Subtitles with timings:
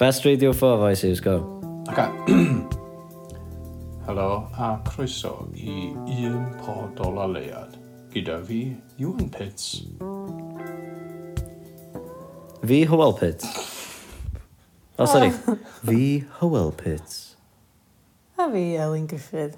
[0.00, 1.60] Best Radio 4 voices, go.
[1.86, 2.10] Ac
[4.06, 5.92] Helo a croeso i
[6.24, 7.76] un pod o leiad
[8.08, 8.62] gyda fi,
[8.96, 9.84] Ewan Pitts.
[12.64, 13.44] Fi Howell Pits.
[14.98, 15.30] Oh, sorry.
[15.84, 17.36] fi Howell Pits.
[18.38, 19.56] A fi Elin Griffith.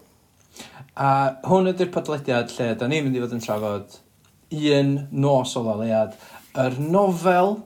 [0.96, 3.96] A hwn ydy'r podlediad lle da ni'n mynd i fod yn trafod
[4.50, 6.18] un nos o ddoliad,
[6.66, 7.60] yr nofel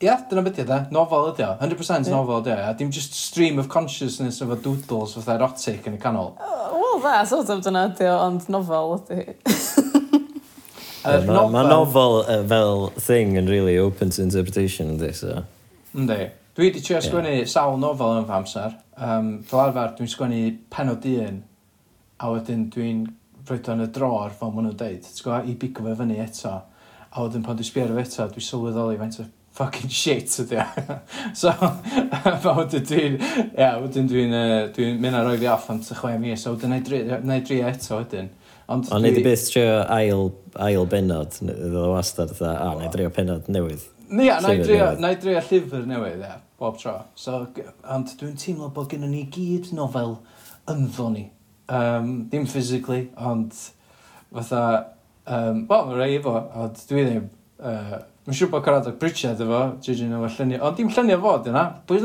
[0.00, 0.76] Ie, yeah, dyna beth ydy.
[0.96, 1.50] Nofel ydy o.
[1.60, 2.68] 100% nofel ydy o, ia.
[2.72, 6.30] Dim just stream of consciousness efo doodles fatha erotic yn y canol.
[6.40, 9.26] Yy, Wel dda, sort of dyna ydi o, ond nofel ydi.
[11.10, 15.42] Yr Mae ma nofel uh, fel thing yn really open to interpretation yndi, so.
[15.92, 16.16] Yndi.
[16.56, 18.78] Dwi wedi trio sgwennu sawl nofel yn fy amser.
[18.96, 20.40] Um, fel arfer, dwi'n sgwennu
[20.72, 21.42] penod un,
[22.24, 23.02] a wedyn dwi'n
[23.50, 25.04] rhoi o'n y dror, fel maen nhw'n deud.
[25.04, 26.54] T'w gwbo, i bigo fe fyny eto.
[27.10, 29.28] A wedyn pan dwi'n sbio ar y eto, dwi'n sylweddoli faint o
[29.60, 30.66] fucking shit ydi o.
[31.40, 31.52] so,
[32.42, 35.80] fa wedyn dwi'n, ia, yeah, wedyn dwi'n, uh, dwi'n mynd a roi fi off am
[35.84, 38.30] ty chwe mis, so wedyn na i dri eto wedyn.
[38.70, 40.28] Ond Ond ni di byth trio ail,
[40.62, 43.82] ail benod, ddod o wastad, a ah, na i drio penod newydd.
[44.10, 46.94] Ia, na i drio, na i drio llyfr newydd, ia, bob tro.
[47.18, 47.42] So,
[47.90, 50.16] ond dwi'n teimlo bod gen ni gyd nofel
[50.70, 51.26] ynddo ni.
[51.70, 53.54] Um, dim physically, ond
[54.30, 54.62] fatha,
[55.26, 57.98] um, wel, mae rai efo, ond dwi ddim, uh,
[58.30, 60.60] Mae'n siŵr bod Caradog Bridget efo, Gigi nhw efo lluniau.
[60.68, 61.64] Ond dim lluniau fod yna.
[61.90, 61.96] Be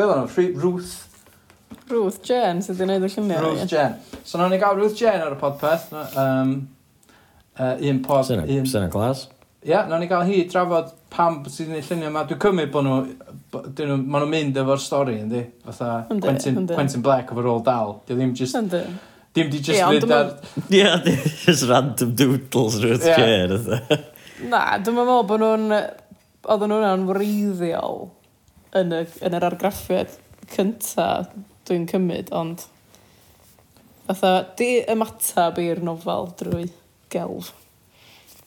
[0.00, 0.94] oedd o'n Ruth.
[1.90, 3.42] Ruth Jane sydd wedi gwneud y lluniau.
[3.44, 3.98] Ruth Jane.
[4.24, 5.90] So nawn ni gael Ruth Jane ar y podpeth.
[5.92, 6.54] Um,
[7.58, 8.24] uh, un pod...
[8.30, 8.70] Sy'n un...
[8.70, 9.26] syna glas.
[9.60, 12.24] Ie, yeah, nawn ni gael hi drafod pam sydd wedi gwneud lluniau yma.
[12.32, 12.96] Dwi'n cymryd bod nhw...
[13.52, 15.44] Dyn nhw maen nhw'n mynd efo'r stori, yndi?
[15.68, 17.98] Fatha Quentin, Quentin Black efo'r ôl dal.
[18.08, 18.56] Dwi ddim just...
[18.56, 18.80] Yndi.
[19.36, 20.32] Dim di just yeah, fynd ar...
[20.64, 23.20] Ie, yeah, just random doodles Ruth yeah.
[23.20, 24.10] Jane.
[24.42, 25.78] Na, dwi'n meddwl bod nhw'n...
[26.44, 28.02] Oedden nhw'n wreiddiol
[28.76, 30.16] yn, y, yn yr argraffiad
[30.52, 31.08] cynta
[31.68, 32.66] dwi'n cymryd, ond...
[34.04, 36.66] Fatha, di ymatab i'r nofel drwy
[37.14, 37.54] gelf.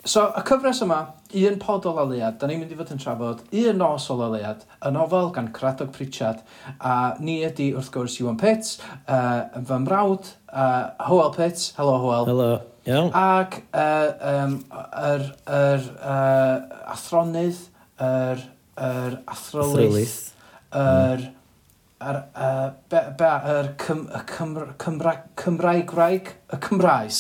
[0.07, 0.99] So, y cyfres yma,
[1.41, 4.61] un pod o laliad, da ni'n mynd i fod yn trafod un nos o laliad,
[4.85, 6.45] y nofel gan Cradog Pritchard,
[6.77, 8.77] a ni ydy wrth gwrs Iwan Pitts,
[9.09, 12.29] uh, fy mrawd, uh, Howell Pitts, helo Howell.
[12.29, 12.51] Helo.
[12.87, 13.09] Iawn.
[13.11, 14.53] Ac yr uh, um,
[14.95, 17.57] er, er, uh, athronnydd,
[17.99, 18.45] yr
[18.79, 20.13] er, athrolyth,
[20.71, 21.25] yr
[21.97, 22.19] yr
[23.51, 27.19] yr Cymraeg Graig, y Cymraes.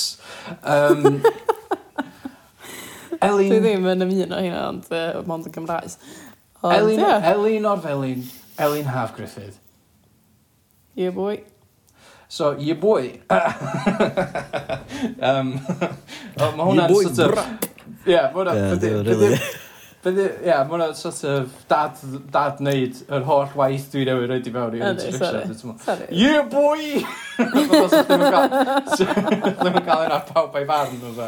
[0.61, 1.19] Um,
[3.27, 3.49] Elin...
[3.49, 5.97] Dwi ddim yn ymuno hynna, ond uh, mond yn Gymraes.
[6.63, 7.27] Elin, yeah.
[7.33, 8.23] Elin Orfelin,
[8.61, 9.59] Elin Haf Griffith.
[10.95, 11.41] Yeah, boy.
[12.29, 13.19] So, ye boy.
[15.21, 15.59] um,
[16.37, 17.45] oh, ma hwnna'n boy, sort of...
[18.03, 19.39] Ie, yeah, mae hwnna'n...
[20.07, 21.95] Bydde, ie, mae hwnna sort of dad,
[22.31, 25.73] dad neud yr holl waith dwi newydd roed i mewn i introduction.
[25.81, 26.07] Sorry.
[26.15, 27.01] Yeah, boy!
[27.39, 28.47] Ddim yn cael...
[28.91, 31.21] Ddim yn cael un pawb a'i farn, oedd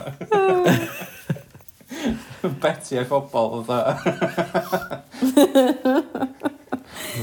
[2.64, 3.80] Betty a phobl, oedd e.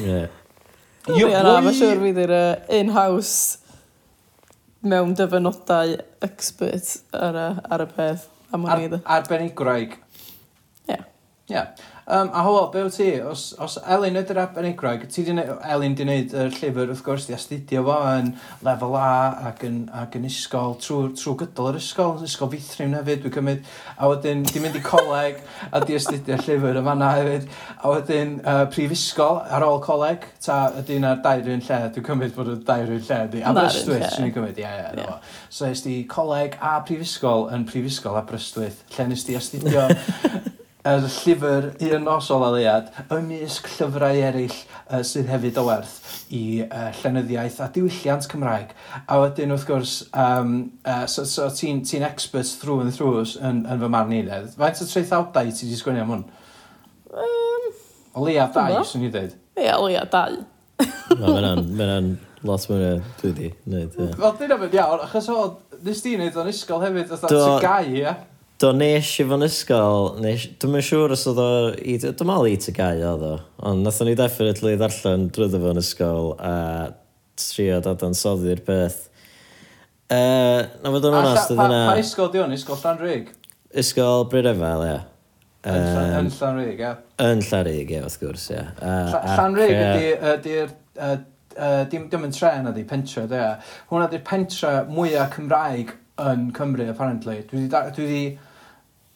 [0.02, 0.24] Ie.
[1.14, 2.34] Ie, na, mae'n siŵr fydd yr
[2.80, 3.62] in-house
[4.82, 8.26] mewn dyfynodau expert ar y, ar y peth.
[8.54, 8.82] Am Ar,
[9.16, 9.96] arbenigwraig.
[10.88, 10.98] Ie.
[11.50, 11.62] Ie.
[12.08, 13.06] Um, a hywel, be wyt ti?
[13.26, 17.24] Os os Elin ydy'r arbenigwraig, ti 'di neu- Elin 'di wneud y llyfr wrth gwrs,
[17.26, 18.28] 'di astudio fo yn
[18.62, 19.08] lefel A
[19.48, 23.66] ac yn ac yn ysgol trwy trw gydol yr ysgol, ysgol feithrin hefyd dwi'n cymryd,
[23.98, 28.36] a wedyn 'di mynd i coleg a 'di astudio llyfr yn fanna hefyd, a wedyn
[28.38, 31.80] uh, prifysgol ar ôl coleg, ta ydy yna'r dair 'r un lle?
[31.96, 34.90] Dwi'n cymryd bod y dair 'r un lle ydi Aberystwyth swn i'n cymryd ie, ie,
[34.94, 35.18] 'na fo.
[35.50, 39.88] So ys di coleg a prifysgol yn Prifysgol Aberystwyth lle nes di astudio
[40.86, 45.94] yr llyfr Un Nos o Laliad ymysg llyfrau eraill uh, sydd hefyd o werth
[46.34, 48.74] i uh, llenyddiaeth a diwylliant Cymraeg.
[49.10, 50.52] A wedyn wrth gwrs, um,
[50.86, 54.52] uh, so, so ti'n ti, expert through and through yn, yn fy marn i nedd.
[54.58, 56.22] Faint o treithawdau ti wedi sgwini am hwn?
[57.16, 57.66] Um,
[58.14, 59.34] o leia dau, swn i ddweud.
[59.58, 60.38] Ie, o leia dau.
[61.16, 62.14] Mae'n
[62.46, 63.98] lot mwy na dwi wedi wneud.
[64.22, 65.42] Wel, dyna fynd iawn, achos o,
[65.82, 68.16] nes di wneud o'n ysgol hefyd, oedd o'n gau, ie?
[68.56, 72.46] Do nes i fo'n ysgol, nes, dwi'n mynd siŵr os oedd o, i, dwi'n mal
[72.48, 73.32] i ty gau oedd o,
[73.68, 76.52] ond nathon ni definitely ddarllen drwyddo fo'n ysgol a
[77.36, 79.02] trio dadansoddi'r peth.
[80.08, 80.20] E,
[80.80, 81.82] na fod yn onast, oedd yna...
[81.90, 83.28] Pa ysgol di o'n Ysgol Llanrug?
[83.84, 84.96] Ysgol Brydefel, ie.
[85.66, 86.94] Yn Llanrig, ie.
[87.26, 88.64] Yn Llanrig, ie, wrth gwrs, ie.
[89.36, 89.76] Llanrig
[90.32, 90.74] ydy'r
[91.92, 93.44] dim, dim yn tren ydy, pentre, de.
[93.92, 95.92] Hwna ydy'r pentre mwyaf Cymraeg
[96.24, 97.42] yn Cymru, apparently.
[97.50, 98.20] Dwi wedi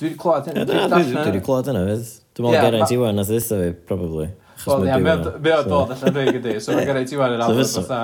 [0.00, 0.62] Dwi wedi clywed hynny.
[0.64, 2.06] Dwi wedi clywed hynny, fydd.
[2.36, 4.28] Dwi'n meddwl Geraint Iwan nath ddeitha fi, probably.
[4.66, 5.16] Wel, ia, mae
[5.56, 8.00] o dod allan rhaeg ydy, so mae Geraint Iwan yn amlwg, fatha,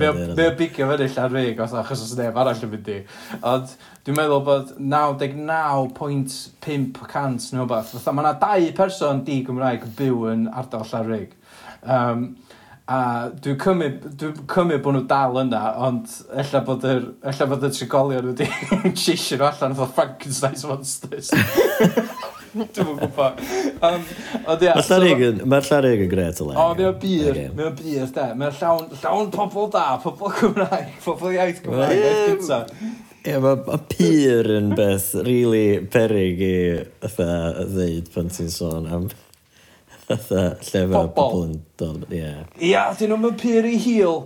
[0.00, 0.12] mae o
[0.58, 2.94] bigio fyny allan rhaeg, fatha, achos os neb arall yn mynd i.
[3.40, 3.66] Ond
[4.06, 10.18] dwi'n meddwl bod 99.5% neu rhywbeth, fatha, mae yna dau person di Gymraeg yn byw
[10.32, 11.30] yn ardal allan rhaeg.
[11.82, 12.20] Um,
[12.90, 17.66] A dwi'n cymryd, dwi'n cymryd bod nhw dal yna, ond ella bod yr, ella bod
[17.68, 18.48] y trigolion wedi
[19.04, 21.30] sisio nhw allan fatha Frankenstein's Monsters.
[22.52, 23.38] dwi'n mwyn gwybod.
[23.86, 24.02] Um,
[24.44, 24.74] ond ia...
[24.76, 26.58] Mae'r llarig yn, mae'r llarig yn gret o lai.
[26.58, 27.46] O, mae o'n bir, okay.
[27.46, 27.54] E.
[27.56, 28.26] mae o'n bir, de.
[28.42, 32.60] Mae'n llawn, llawn pobl da, pobl Cymraeg, pobl iaith Cymraeg, iaith gynta.
[33.22, 36.56] Ie, mae pyr yn beth really perig i
[37.06, 39.06] ddeud pan ti'n sôn am
[40.08, 42.30] Fatha, lle fe pobl yn dod, ie.
[42.68, 44.24] Ia, dyn nhw'n mynd pyr i hil.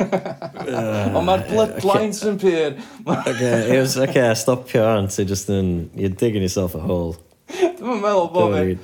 [0.00, 2.78] Ond mae'r bloodlines yn pyr.
[3.04, 7.18] Oce, it was, oce, stopio an, ti just yn, you're digging yourself a hole.
[7.50, 8.78] Dwi'n meddwl bod fi.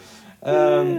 [0.47, 0.93] Um,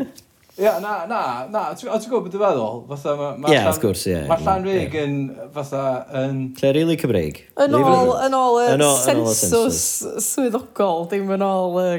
[0.57, 1.21] Ia, na, na,
[1.53, 2.77] na, ti'n gwybod beth dwi'n feddwl?
[2.89, 4.23] Fatha, mae yeah, wrth gwrs, ie.
[4.25, 5.17] Mae llan rig yn,
[5.53, 5.81] fatha,
[6.17, 6.39] yn...
[6.57, 7.43] Lle rili Cymreig?
[7.61, 9.83] Yn ôl, yn ôl y sensws
[10.25, 11.91] swyddogol, dim yn ôl y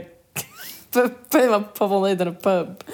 [0.95, 2.85] be mae pobl yn neud yn y pub.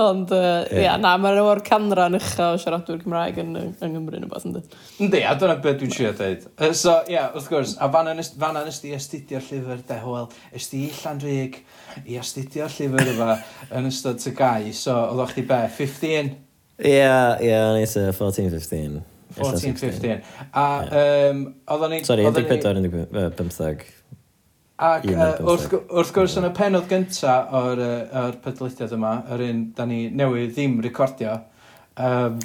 [0.00, 0.78] Ond, uh, yeah.
[0.78, 4.46] yeah, na, mae'n o'r canran ucha o siaradwyr Cymraeg yn, yng Nghymru yn y beth
[4.48, 4.62] ynddi.
[5.04, 6.46] Yndi, a dyna beth dwi'n trio dweud.
[6.56, 10.72] Uh, so, ie, yeah, wrth gwrs, a fan yna nes di astudio'r llyfr Dehwel, ys
[10.72, 11.60] di Llanrig
[12.06, 13.38] i astudio'r llyfr yma
[13.78, 14.72] yn ystod ty gau.
[14.76, 16.36] So, oedd o'ch di be, 15?
[16.82, 19.02] Ie, yeah, ie, yeah, o'n i 14, 15.
[19.36, 20.22] 14, 15.
[20.52, 21.32] A, yeah.
[21.32, 22.04] um, oedden ni...
[22.08, 23.98] Sorry, 14, 15.
[24.82, 25.46] Ac Un uh, bymtheg.
[25.52, 29.60] wrth, gw- wrth gwrs yn y penod gynta o'r, uh, o'r podlediad yma, yr un
[29.76, 31.36] da ni newydd ddim recordio,
[32.02, 32.40] um,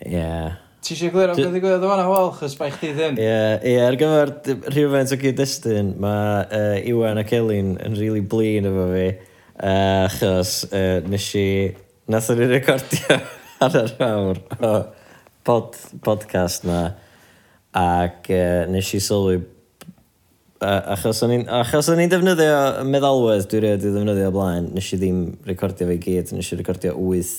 [0.00, 0.32] Ie.
[0.80, 3.18] ti eisiau glir am Dwi- beth i gwybod yma na wel, chys bai chdi ddyn.
[3.20, 3.36] Ie,
[3.70, 8.66] ie, ar gyfer d- rhywfaint o gyd-destun, mae uh, Iwan ac Elin yn really blin
[8.70, 9.06] efo fi,
[9.60, 11.46] uh, achos uh, nes i,
[12.10, 13.20] nath o'n i recordio
[13.68, 14.74] ar yr awr o
[15.46, 15.76] pod,
[16.08, 16.80] podcast na,
[17.76, 19.38] ac uh, nes i sylwi
[20.60, 24.90] achos o'n i'n achos o'n i'n defnyddio meddalwedd dwi rhaid i ddefnyddio o blaen, nes
[24.92, 27.30] i ddim recordio fe i gyd, nes i recordio 8,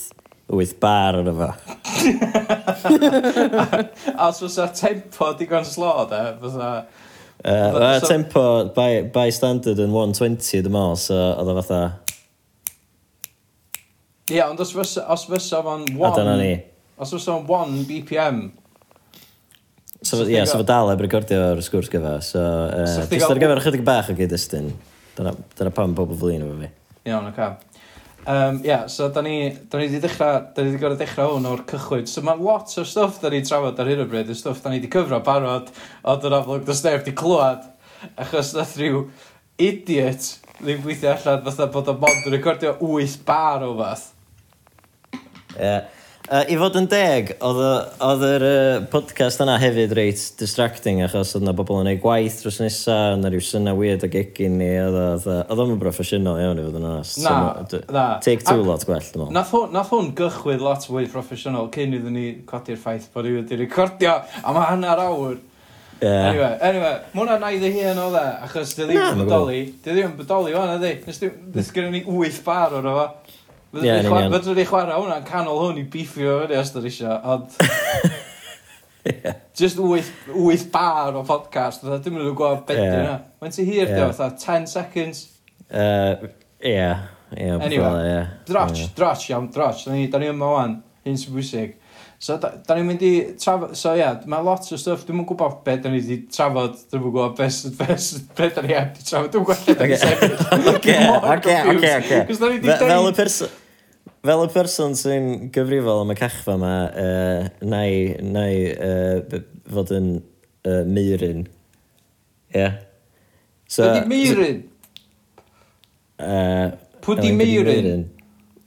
[0.49, 1.49] 8 bar ar efo.
[4.17, 6.71] a os fysa tempo digon slo, de, fysa...
[7.41, 8.43] Uh, uh, tempo
[8.75, 11.83] by, by standard yn 120 dim ond, so oedd o fatha...
[14.31, 16.01] Ie, ond os fysa, os fysa fo'n 1...
[16.09, 16.55] A dyna ni.
[16.97, 18.47] Os fysa fo'n 1 BPM,
[20.01, 21.07] So, so, yeah, so fo dal heb y
[21.61, 22.15] sgwrs gyfa.
[22.25, 24.71] So, e, uh, just ar gyfer ychydig bach o gyd-destun.
[25.17, 26.69] Dyna, dyna pam pobl flin efo fi.
[27.11, 27.67] Iawn, o'r cap.
[28.25, 31.45] Um, yeah, so da ni, da ni wedi dechrau, da ni wedi gorau dechrau hwn
[31.51, 32.09] o'r cychwyn.
[32.09, 34.73] So mae lot o stwff da ni trafod ar hyn o bryd, y stwff da
[34.73, 35.69] ni wedi cyfro barod,
[36.01, 37.69] ond yn amlwg dos neb wedi clywed,
[38.25, 39.05] achos nath rhyw
[39.61, 44.05] idiot ddim gweithio allan fatha bod o mod yn recordio 8 bar o fath.
[45.13, 45.57] Ie.
[45.57, 45.89] Yeah.
[46.31, 51.43] Uh, I fod yn deg, oedd yr uh, podcast yna hefyd reit distracting achos oedd
[51.43, 55.27] yna bobl yn ei gwaith dros nesa, yna rhyw syna weird ag egin ni, oedd
[55.27, 57.19] o'n broffesiynol iawn i fod yn onast.
[57.25, 57.33] Na,
[57.67, 58.05] so, na.
[58.23, 59.65] Take two ac, lot gwell, dwi'n meddwl.
[59.75, 64.15] Nath hwn gychwyd lot fwy proffesiynol cyn iddyn ni codi'r ffaith bod i wedi recordio
[64.39, 65.35] am hanner awr.
[65.99, 66.29] Yeah.
[66.29, 69.99] Anyway, anyway, mae hwnna'n naid ei hun o dde, achos dy ddim yn bodoli, dy
[69.99, 72.97] ddim yn bodoli o'n ydi, nes gyda ni 8 bar o'r o.
[73.71, 74.33] Ie, yn union.
[74.33, 77.53] Fydwn ni chwarae hwnna'n canol hwn i biffio fyny os dyn isio, ond...
[79.07, 79.37] yeah.
[79.55, 82.97] Just wyth, wyth bar o podcast, dda dim yn nhw'n gweld beth yeah.
[82.99, 83.17] yna.
[83.39, 84.11] Mae'n ti hir, yeah.
[84.11, 85.23] dda, 10 seconds.
[85.69, 86.27] Uh,
[86.59, 87.07] yeah.
[87.31, 88.27] Yeah, anyway, yeah.
[88.45, 88.87] Drotch, yeah.
[88.95, 89.85] drotch, iawn, drotch.
[89.85, 90.75] Da ni, da ni yma wan,
[91.07, 91.77] hyn sy'n bwysig.
[92.21, 93.71] So, da, da ni'n mynd i trafod...
[93.79, 97.07] So, ie, yeah, mae lot o stuff, dwi'n gwybod beth da ni wedi trafod, dwi'n
[97.07, 100.35] gwybod beth beth, beth da ni heb wedi trafod, dwi'n gwybod lle da ni sefyll.
[100.35, 100.99] Oce,
[101.71, 102.77] oce, oce.
[102.83, 103.57] Fel y person
[104.25, 109.41] fel y person sy'n gyfrifol am y cachfa yma, uh, na i, na i uh,
[109.71, 111.47] fod yn uh, meirin.
[112.51, 112.59] Ie.
[112.59, 112.79] Yeah.
[113.71, 114.63] So, Ydy meirin?
[116.19, 118.05] Uh, Pwdi meirin?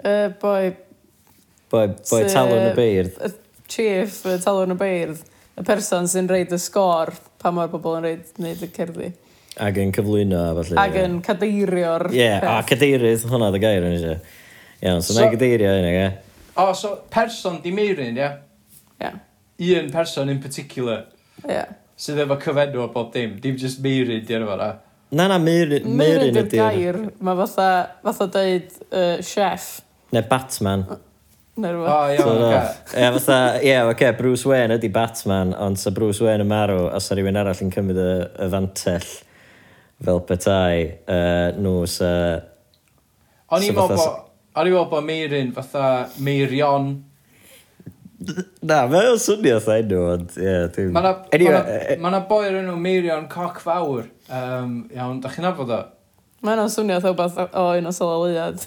[0.01, 0.75] Uh, boi...
[1.75, 3.19] Boi, boi talon y beirdd.
[3.19, 5.23] Y chief y talon y beirdd.
[5.55, 9.11] Y person sy'n reid y sgor pa mor bobl yn reid wneud y cerddi.
[9.63, 10.79] Ac yn cyflwyno, falle.
[10.83, 12.09] Ac yn cadeirio'r...
[12.11, 12.47] Ie, yeah.
[12.57, 14.17] a cadeirydd, hwnna dy gair yn eisiau.
[14.85, 16.09] Iawn, so, so na i gydeirio hynny, ie.
[16.61, 18.35] O, so person di meirin, ia?
[19.01, 19.79] Ie.
[19.81, 21.07] Un person in particular.
[21.49, 21.63] Ie.
[21.97, 23.39] Sydd efo cyfenw o bob dim.
[23.41, 24.69] Dim just meirin di arfer, a?
[25.15, 26.61] Na, na, meirin, meirin ydy'r...
[26.61, 27.01] gair.
[27.25, 27.69] Mae fatha,
[28.05, 29.69] fatha deud uh, chef.
[30.13, 30.85] Neu Batman.
[31.57, 31.95] Neu rhywbeth.
[31.95, 32.99] O, iawn, oce.
[32.99, 37.09] Ie, fatha, ie, oce, Bruce Wayne ydi Batman, ond sa Bruce Wayne yn marw, os
[37.09, 38.11] sa rhywun arall yn cymryd y,
[38.43, 39.09] y fantell
[40.05, 42.13] fel petai, uh, nhw sa...
[43.55, 44.23] O'n i'n meddwl bod...
[44.55, 46.93] O'n i meddwl bod Meirin fatha Meirion.
[48.63, 50.93] Na, mae o'n swnio fatha enw, ond ie, dwi'n...
[50.95, 54.05] Mae yna anyway, ma e, e- ma boi o'r enw Meirion Coc Fawr.
[54.31, 55.81] Um, iawn, da chi'n nabod o?
[56.47, 58.55] Mae o'n swnio fatha beth o un o sololiad.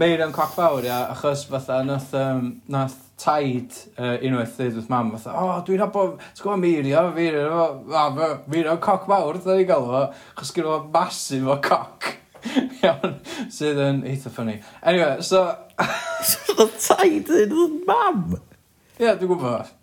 [0.00, 5.12] Meirion Coc Fawr, ia, achos fatha nath, um, nath taid uh, unwaith ddweud wrth mam,
[5.16, 9.68] fatha, o, oh, dwi'n abo, ti'n gwybod Meirio, Meirio, o, Meirio coc fawr, dda ni'n
[9.68, 10.02] gael o,
[10.38, 12.12] chos gyda fo masif o coc.
[12.84, 13.16] Iawn,
[13.52, 14.58] sydd yn eitha ffynnu.
[14.82, 15.46] Anyway, so...
[16.30, 18.38] so taid yn wrth mam?
[18.38, 19.74] Ie, yeah, dwi'n gwybod.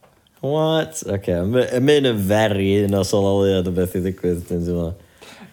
[0.46, 1.02] What?
[1.02, 1.42] Oce, okay.
[1.82, 4.90] mae'n feri un o sololiad o beth i ddigwydd, dwi'n teimlo.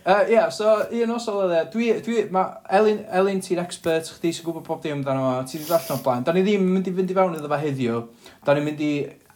[0.04, 2.42] Uh, yeah, so un os oedd e, dwi, dwi, ma,
[2.74, 6.02] Elin, Elin ti'n expert, chdi sy'n gwybod pob dim amdano fo, ti wedi ddarllen o
[6.02, 6.24] blaen.
[6.26, 8.00] Da ni ddim yn mynd i fynd i fewn iddo fe heddiw,
[8.42, 8.92] da ni'n mynd i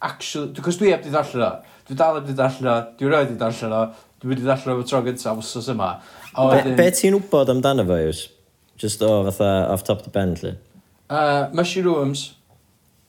[0.09, 3.31] actual, cos dwi heb di ddarllen o, dwi dal heb di darllen o, dwi roed
[3.31, 3.81] di darllen o,
[4.19, 5.91] dwi wedi darllen o fy tro gyntaf wsos yma.
[6.33, 6.75] A wedyn...
[6.75, 8.25] Be, be ti'n wybod amdano fo, Iws?
[8.77, 10.57] Just o, oh, fatha, off top the bend, lle?
[11.07, 12.33] Uh, mushrooms.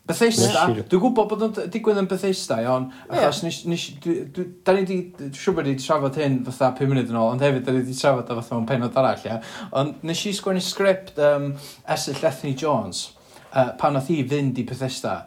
[0.08, 4.72] Bethesda, dwi'n gwybod bod o'n digwydd yn Bethesda, iawn, achos nes, nes, dwi, dwi, da
[4.76, 7.44] ni di, dwi'n siŵr bod ni wedi trafod hyn fatha 5 munud yn ôl, ond
[7.44, 9.38] hefyd da ni wedi trafod o fatha mewn penod arall, ia.
[9.76, 11.50] Ond nes i sgwennu sgript um,
[11.84, 13.04] Esau Lethny Jones,
[13.52, 15.18] uh, pan oedd hi fynd i Bethesda,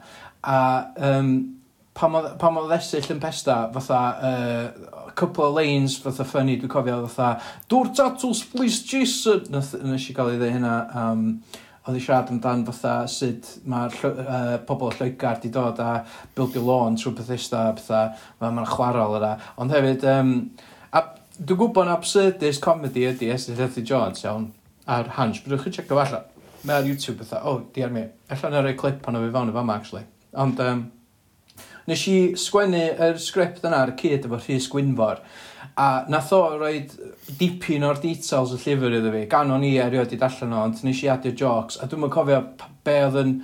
[0.42, 0.60] a
[1.12, 1.34] um,
[1.94, 2.18] pan
[2.64, 7.36] oedd esill yn pesta, fatha, uh, couple of lanes, fatha funny, dwi'n cofio, fatha,
[7.70, 11.28] dŵr tatws, please Jason, nes i gael ei ddeu hynna, um,
[11.88, 16.04] oedd i siarad amdan fatha sut mae'r uh, pobl o Lloegar di dod a
[16.38, 18.12] bildio lôn trwy Bethesda a pethau,
[18.42, 19.32] mae'n ma chwarael yna.
[19.62, 20.36] Ond hefyd, um,
[20.94, 21.04] a
[21.40, 24.52] dwi'n gwybod na absurdist comedy ydy Esther Hethy Jones iawn,
[24.86, 26.24] a'r Hans, byddwch chi'n checio falla.
[26.62, 29.24] Mae ar YouTube pethau, o, oh, di ar mi, allan ar ei clip pan o
[29.26, 30.06] fi fewn i fama, actually.
[30.38, 30.86] Ond, um,
[31.90, 35.24] nes i sgwennu yr sgript yna ar y cyd efo Rhys Gwynfor,
[35.82, 36.94] a nath o roed
[37.40, 40.84] dipyn o'r details y llyfr iddo fi, gan o'n i erioed i darllen o, ond
[40.86, 42.44] nes i adio jokes, a dwi'n cofio
[42.86, 43.36] be oedd yn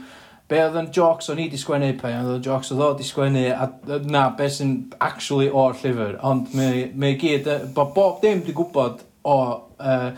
[0.48, 3.08] be oedd yn jokes o'n i di sgwennu, pe oedd yn jokes oedd o di
[3.08, 8.46] sgwennu, a na, be sy'n actually o'r llyfr, ond mae, mae gyd, bo, bob dim
[8.46, 10.10] di gwybod o uh,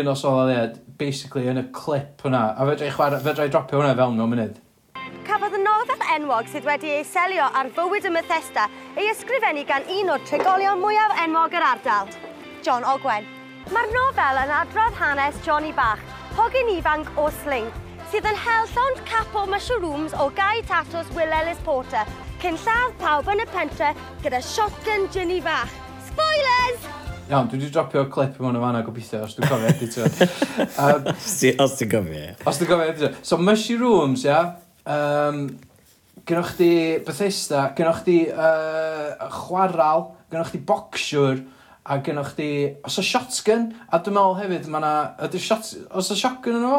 [0.00, 3.78] un o sololiad, basically yn y clip hwnna, a fedra i, chwarae, fedra i dropio
[3.78, 4.58] hwnna fewn mewn munud.
[5.28, 5.67] Cafodd yn
[6.18, 8.64] enwog sydd wedi ei selio ar fywyd y Methesda
[8.98, 12.08] ei ysgrifennu gan un o'r trigolion mwyaf enwog yr ardal,
[12.66, 13.26] John Ogwen.
[13.70, 16.02] Mae'r nofel yn adrodd hanes Johnny Bach,
[16.38, 17.68] hogyn ifanc o Sling,
[18.10, 22.08] sydd yn hel llond capo mushrooms o Guy Tatos Will Ellis Porter,
[22.42, 23.92] cyn lladd pawb yn y pentre
[24.24, 25.70] gyda shotgun Ginny Bach.
[26.08, 26.90] Spoilers!
[27.28, 30.10] Iawn, dwi wedi dropio clip mewn y fanna gobeithio os dwi'n cofio editio.
[30.82, 31.08] um,
[31.66, 32.36] os ti'n cofio.
[32.48, 33.14] Os dwi'n cofio editio.
[33.22, 34.32] So, mushrooms, ia.
[34.32, 34.54] Yeah?
[34.88, 35.42] Um,
[36.26, 36.72] gynnwch chi
[37.06, 41.42] Bethesda, gynnwch chi uh, chwaral, gynnwch chi bocsiwr,
[41.88, 42.50] a gynnwch chi...
[42.86, 44.94] Os o shotgun, a dwi'n meddwl hefyd, mae yna...
[45.28, 45.72] Ydy'r shot...
[45.96, 46.78] Os o shotgun yn o?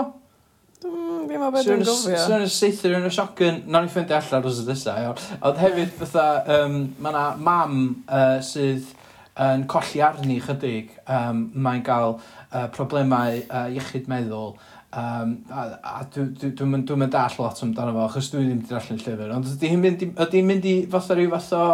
[0.86, 2.22] Mm, fi'n meddwl beth dwi'n gofio.
[2.24, 5.27] Swn yn seithio yn y shotgun, na'n i ffeindio allan os ydy chi, iawn.
[5.50, 6.27] Ond hefyd, fatha,
[6.60, 8.96] um, mae yna mam uh, sydd
[9.39, 14.53] yn colli arni chydig, um, mae'n cael uh, problemau uh, iechyd meddwl,
[14.89, 18.62] Um, a, a dwi'n dwi, dwi, dwi, dwi dall lot amdano fo, achos dwi ddim
[18.63, 21.65] wedi darllen llyfr, ond ydy hi'n mynd, ydy hi'n mynd i fatha rhyw fath o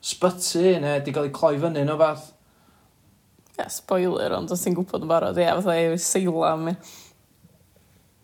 [0.00, 2.30] sbyty, neu wedi cael ei cloi fyny no fath?
[2.30, 6.70] Ie, yeah, spoiler, ond os ti'n gwybod yn barod, ie, fatha ei seilam.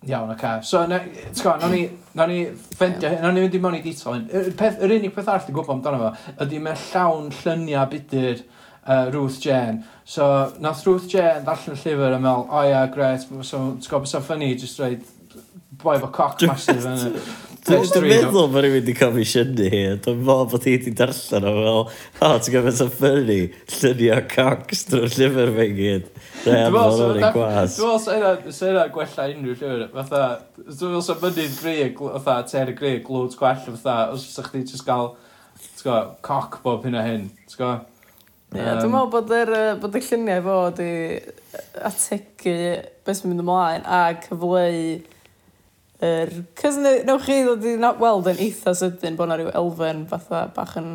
[0.09, 0.39] Iawn, oce.
[0.39, 0.65] Okay.
[0.65, 1.83] So, t'go, nawn ni,
[2.17, 2.41] nawn ni
[2.79, 4.25] ffendio, nawn ni mynd i mewn i detail.
[4.33, 8.41] Yr, peth, yr unig peth arall ti'n gwybod amdano fo, ydy mae llawn lluniau budur
[8.87, 9.85] uh, Ruth Jane.
[10.05, 13.89] So, nath Ruth Jane ddarllen y llyfr a meddwl, o oh, yeah, gret, so, ti'n
[13.89, 15.09] gwybod beth ffynnu, just roed
[15.83, 17.25] boi fo coc massive yn y...
[17.63, 21.79] Dwi'n meddwl bod rhywun wedi comisiynu hi, dwi'n meddwl bod hi wedi darllen o fel,
[22.27, 23.37] o, ti'n gwybod beth ffynnu,
[23.77, 26.09] llunio cocs drwy'r llyfr fe gyd.
[26.43, 27.79] Dwi'n meddwl bod gwas.
[27.79, 30.25] Dwi'n meddwl sy'n yna gwella unrhyw llyfr, fatha,
[30.59, 34.51] dwi'n meddwl sy'n mynd i'n grig, fatha, ter y grig, glwt gwell, fatha, os ydych
[34.57, 35.15] chi just gael,
[35.63, 37.89] ti'n gwybod, coc bob hyn a hyn, ti'n gwybod?
[38.53, 40.89] Yeah, dwi'n meddwl bod, er, bod y lluniau fo wedi
[41.89, 42.57] ategu
[43.07, 45.07] beth sy'n mynd ymlaen a cyfleu yr...
[46.03, 50.45] Er, Cys newch chi ddod i weld yn eitha sydyn bod na rhyw elfen fatha
[50.53, 50.93] bach yn...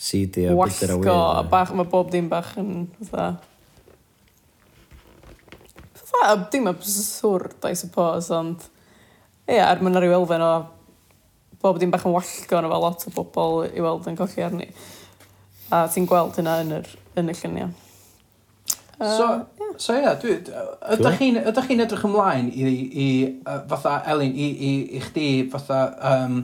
[0.00, 1.12] CD a bythyr a wir.
[1.12, 3.30] a bach, mae bob dim bach yn fatha...
[6.00, 8.66] Fatha, dim absurd, I suppose, ond...
[9.46, 10.54] Ie, yeah, er mae na rhyw elfen o
[11.62, 14.72] bob dim bach yn wallgo yna fel lot o bobl i weld yn colli arni.
[15.70, 17.70] A ti'n gweld hynna yn, yr, yn y lluniau.
[19.00, 19.26] Uh, so,
[19.58, 19.76] yeah.
[19.78, 20.34] so yeah, dwi,
[20.92, 22.72] ydych chi'n chi edrych ymlaen i,
[23.04, 23.06] i
[23.48, 25.78] uh, fatha, Elin, i, i, i chdi fatha,
[26.10, 26.42] um,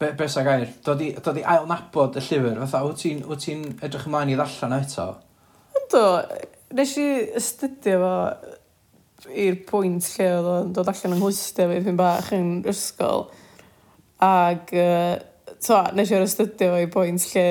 [0.00, 3.22] be, be sa gair, dod i, dod i ail nabod y llyfr, fatha, wyt ti'n
[3.44, 3.54] ti
[3.86, 5.06] edrych ymlaen i ddarllen eto?
[5.78, 6.02] Ynddo,
[6.74, 7.06] nes i
[7.38, 8.16] ystydio fo
[9.44, 13.28] i'r pwynt lle oedd o'n dod allan yng Nghwystio fi fi'n bach yn ysgol.
[14.24, 15.14] Ac, uh,
[15.62, 17.46] to, nes i'r astudio fo i'r pwynt lle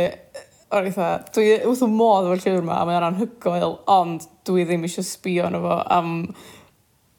[0.74, 5.06] o'r eitha, dwi wrth o modd efo'r llyfr yma, mae'n anhygoel, ond dwi ddim eisiau
[5.06, 6.14] sbio yno fo am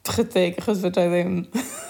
[0.09, 1.37] chydig, achos fydra i ddim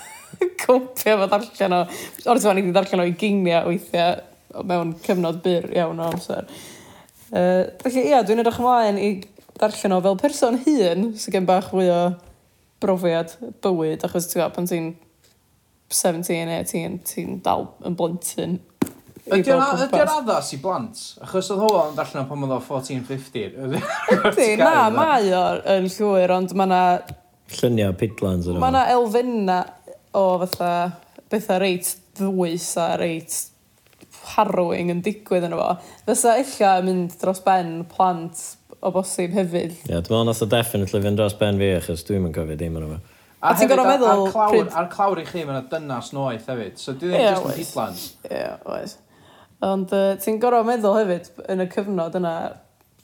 [0.62, 1.81] cwpio fo darllen o.
[2.25, 6.45] O'r tyfa, ni wedi darllen o i geiniau weithiau mewn cyfnod byr iawn o amser.
[7.31, 9.10] Uh, felly, ia, dwi'n edrych ymlaen i
[9.60, 12.00] darllen o fel person hun, sy'n gen bach fwy o
[12.84, 13.34] brofiad
[13.65, 14.93] bywyd, achos ti'n gwybod, pan ti'n
[15.91, 18.60] 17, 18, ti'n dal yn blentyn
[19.25, 19.62] Ydy o'n
[20.05, 21.00] addas i blant?
[21.25, 23.55] Achos oedd hwyl yn darllen o pan oedd o 1450.
[23.65, 26.82] Ydy, na, mae o yn llwyr, ond mae yna...
[27.55, 28.62] Lluniau pidlans yn yma.
[28.67, 29.58] Mae yna elfenna
[30.15, 30.72] o fatha
[31.34, 31.89] bethau reit
[32.20, 33.39] ddwys a reit
[34.36, 35.72] harrowing yn digwydd yn fo.
[36.05, 38.44] Fysa illa yn mynd dros ben plant
[38.77, 39.74] o bosib hefyd.
[39.74, 42.58] Ie, yeah, dwi'n meddwl nath o definitely fynd dros ben fi achos dwi'n mynd cofio
[42.62, 43.00] dim yn efo.
[43.46, 44.12] A, a ti'n gorfod meddwl...
[44.12, 44.70] Ar, clawr, pryd...
[44.82, 46.77] ar clawr i chi, mae yna dynas noeth hefyd.
[46.82, 48.05] So dwi ddim yeah, just yn pidlans.
[48.29, 48.96] Ie, yeah, oes.
[49.63, 52.33] Ond uh, ti'n gorfod meddwl hefyd yn y cyfnod yna,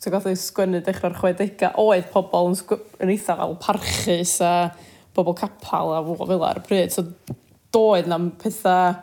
[0.01, 2.57] ti'n gothu sgwennu dechrau'r 60 oedd pobl yn,
[2.99, 4.55] yn eitha fel parchus a
[5.15, 6.91] bobl capal a fwy fel ar y pryd.
[6.91, 7.37] So
[7.71, 8.97] doedd na pethau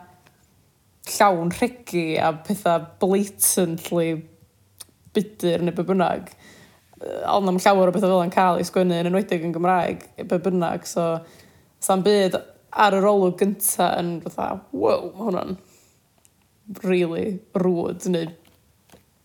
[1.09, 4.11] llawn rhegi a pethau blatantly
[5.15, 6.29] bydyr neu be bynnag.
[7.31, 10.37] Ond am llawer o bethau fel yn cael ei sgwennu yn enwedig yn Gymraeg, be
[10.45, 10.85] bynnag.
[10.89, 11.15] So,
[11.81, 12.37] sa'n byd
[12.69, 15.57] ar yr olwg gynta yn fatha, wow, mae hwnna'n
[16.83, 18.29] really rwyd neu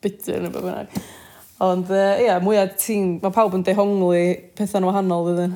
[0.04, 0.98] bitter neu beth bynnag.
[1.64, 3.18] Ond ie, uh, yeah, mwyaf ti'n...
[3.22, 4.24] Mae pawb yn dehongli
[4.58, 5.54] pethau'n wahanol iddyn.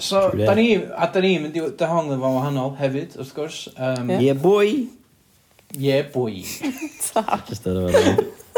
[0.00, 3.58] So, da ni, a da ni'n mynd i dehongli fo'n wahanol hefyd, wrth gwrs.
[3.76, 4.30] Um, yeah.
[4.30, 4.70] yeah, boy.
[5.76, 6.40] Yeah, boy.
[7.50, 8.14] Just ar yma.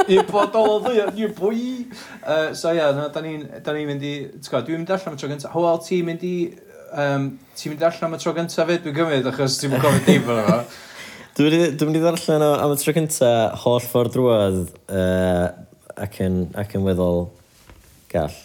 [0.07, 1.59] I bod o ddwy, yeah, boy.
[2.23, 4.15] Uh, so, ie, yeah, no, da ni'n ni mynd i...
[4.39, 5.57] Dwi'n mynd allan am y tro gyntaf.
[5.57, 6.37] Hwyl, ti'n mynd i...
[6.93, 10.09] Um, ti'n mynd allan am y tro gyntaf fyd, dwi'n gymryd, achos ti'n mynd gofyn
[10.09, 10.65] dim o'n
[11.39, 14.61] Dwi'n mynd i ddarllen o am y tro cynta holl ffordd drwodd
[14.93, 15.47] uh,
[15.97, 17.27] ac, yn, ac yn weddol
[18.13, 18.37] gall.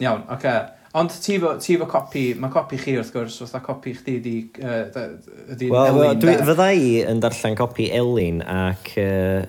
[0.00, 0.38] Iawn, oce.
[0.38, 0.58] Okay.
[0.96, 4.34] Ond ti fo, ti fo copi, mae copi chi wrth gwrs, fatha copi chdi di,
[4.64, 4.86] uh,
[5.52, 5.98] di well, Elin.
[6.00, 9.44] Well, dwi, fydda i yn darllen copi Elin ac uh,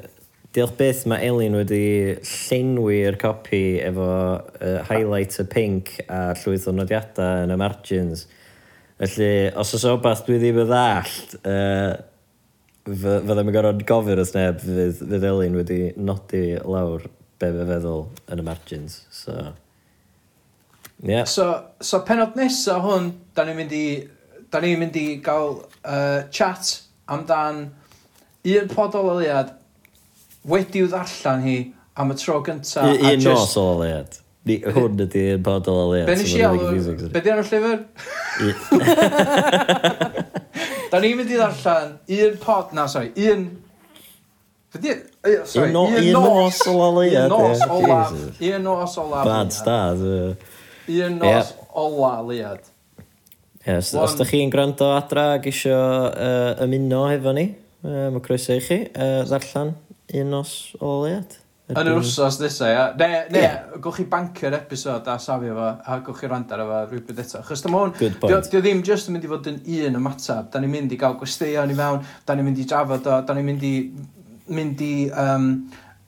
[0.55, 7.47] diolch beth mae Elin wedi llenwi'r copi efo uh, highlighter pink a llwyth o nodiadau
[7.47, 8.27] yn y margins.
[8.99, 11.95] Felly, os oes o beth dwi ddim yn ddallt, uh,
[12.89, 17.05] Fyddai'n mynd gorfod gofyn os neb fydd, fydd Elin wedi nodi lawr
[17.39, 19.01] be fe feddwl yn y margins.
[19.13, 19.35] So,
[21.03, 21.25] yeah.
[21.29, 21.49] so,
[21.81, 23.85] so penod nesa hwn, da ni'n mynd i
[24.49, 27.67] da ni'n mynd i gael uh, chat amdan
[28.49, 29.53] un pod o leliad
[30.49, 31.57] wedi'w ddarllan hi
[31.99, 32.89] am y tro gyntaf.
[32.95, 34.17] Un nos o leliad.
[34.49, 36.09] Hwn ydy un pod o leliad.
[36.09, 36.71] Be nes i alw?
[37.13, 37.77] Be di ar y llyfr?
[40.89, 42.71] Da ni'n mynd i ddarllen un pod...
[42.77, 43.43] Na, sorry, un...
[44.73, 44.93] Be di...
[45.25, 48.11] yy, Sori, Un no- un nos o leia, Un nos ie, olaf.
[48.13, 48.41] Jesus.
[48.49, 49.25] Un nos olaf.
[49.25, 49.55] Bad leia.
[49.59, 50.03] start.
[50.89, 51.05] yy.
[51.05, 51.67] Un nos Ie.
[51.83, 52.69] ola liad.
[53.65, 57.43] Ie, Os os da chi'n gwrando adra ac isio uh, ymuno hefo ni,
[57.83, 59.75] uh, mae croeso i chi, uh, ddarllen
[60.21, 61.37] un nos o leiad.
[61.69, 62.85] Yn yr wsos nesa, ia.
[62.97, 63.57] Ne, ne, yeah.
[63.77, 67.41] gwch chi bancio'r episod a safio fo, a gwch chi rand ar efo rhywbeth eto.
[67.45, 70.47] Chos dyma hwn, dio ddim just yn mynd i fod yn un ymateb.
[70.49, 73.37] Da ni'n mynd i gael gwesteion i mewn, da ni'n mynd i drafod o, da
[73.37, 73.73] ni'n mynd i,
[74.57, 75.51] mynd i um,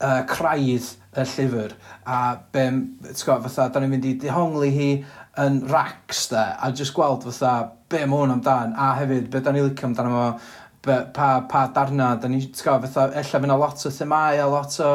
[0.02, 1.76] uh, craidd y llyfr.
[2.10, 2.18] A,
[2.50, 2.66] be,
[3.22, 4.90] go, fatha, da ni'n mynd i dehongli hi
[5.42, 7.54] yn racs da, a just gweld fatha
[7.92, 10.26] be mae hwn amdan, a hefyd be da ni'n licio amdano fo,
[10.82, 14.74] pa, pa darna, da ni, ti'n gwybod, fatha, ella fyna lot o themau, a lot
[14.82, 14.88] o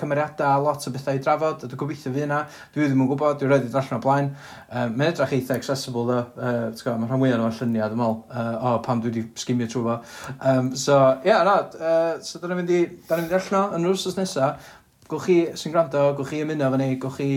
[0.00, 2.38] cymeriadau, a lot o bethau i drafod, a dwi'n gobeithio fi yna,
[2.72, 4.30] dwi ddim yn gwybod, dwi'n rhaid i drallan o blaen.
[4.70, 8.00] Um, Mae'n edrych eitha accessible, dda, uh, ti'n gwybod, mae'n rhan mwyaf o'r lluniau, dwi'n
[8.00, 9.96] meddwl, uh, o, pam dwi wedi sgimio trwy fo.
[10.38, 13.40] Um, so, ie, yeah, na, uh, so da ni'n mynd i, da ni'n mynd i
[13.42, 14.70] allan yn yr wrsos nesaf,
[15.10, 17.32] gwch chi sy'n gwrando, gwch chi ymuno fan ni, gwch chi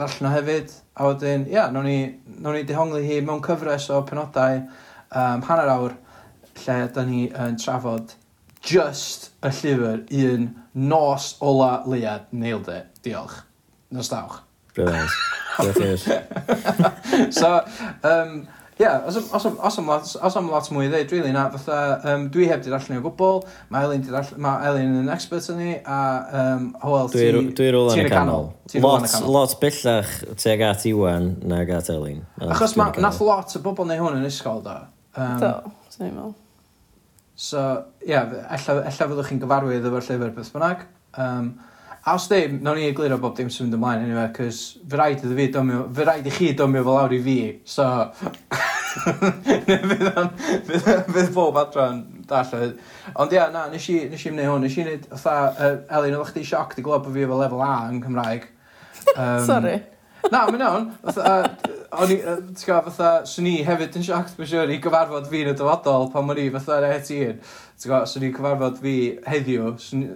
[0.00, 1.98] allan hefyd, a wedyn, ie, yeah, nawn ni,
[2.38, 5.98] nawn ni dehongli hi mewn cyfres o penodau um, hanner awr,
[6.64, 8.14] lle da ni yn trafod
[8.62, 12.30] just y llyfr un Nos Ola Leuad.
[12.32, 12.86] Nailed it.
[13.02, 13.42] Diolch.
[13.90, 14.40] Nos dawch.
[14.74, 15.10] Brilliant.
[17.30, 17.60] so,
[18.04, 18.48] um,
[18.80, 21.42] Ie, yeah, os, os, os, am lot, os am lot mwy i ddeud, really, na,
[21.52, 25.50] fatha, um, dwi heb di darllen o gwbl, mae Elin, darll, mae Elin yn expert
[25.52, 25.98] yn ni, a,
[26.40, 27.26] um, wel, ti...
[27.52, 28.48] Dwi rôl yn y canol.
[28.80, 32.24] Lot, lot bellach tuag at Iwan na at Elin.
[32.48, 34.78] Achos ma, nath lot o bobl neu hwn yn ysgol, da.
[35.12, 35.52] Um, do.
[35.92, 36.32] Swn i'n meddwl.
[37.42, 37.60] So,
[38.04, 40.86] ie, yeah, ella, ella fyddwch chi'n gyfarwydd efo'r llyfr beth bynnag.
[41.20, 41.52] Um,
[42.02, 45.20] a os ddim, nawn ni egluro bob dim sy'n mynd ymlaen, anyway, cys fy rhaid
[45.22, 47.36] iddo fi domio, fy rhaid i chi domio fel awr i fi,
[47.76, 47.88] so...
[48.92, 50.26] fydd o'n,
[50.68, 52.74] fydd bob adran darllen.
[53.22, 56.18] Ond ia, na, nes i, nes i wneud hwn, nes i wneud, fatha, uh, Elin,
[56.18, 58.48] oedd chdi sioc di glwb bod fi efo lefel A yn Cymraeg.
[59.18, 59.72] Um, Sorry.
[60.30, 60.84] Na, mae'n iawn.
[61.02, 61.32] Fatha,
[61.98, 65.26] o'n i, yy, ti'n gwybod, fatha, swn i hefyd yn shocked, mae'n siŵr, i gyfarfod
[65.32, 67.40] fi yn y dyfodol pan o'n i fatha yn e 18.
[67.82, 68.94] Ti'n gwybod, swn i cyfarfod fi
[69.28, 70.12] heddiw, swn i-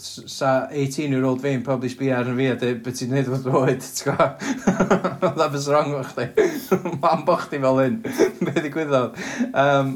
[0.00, 3.86] s- sa 18-year-old fi'n probably sbio ar fi a dweud beth ti'n gwneud o'r bywyd,
[3.86, 5.24] ti'n gwybod?
[5.38, 6.28] Dda bys wrong o chdi.
[7.06, 7.98] Mam bo chdi fel hyn.
[8.44, 9.18] Be ddigwyddodd?
[9.54, 9.94] Um,